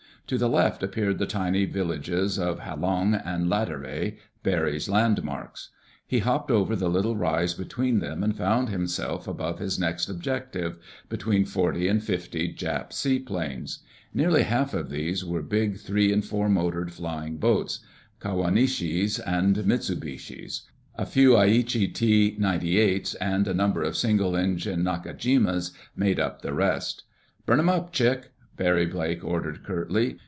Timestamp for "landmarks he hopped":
4.87-6.49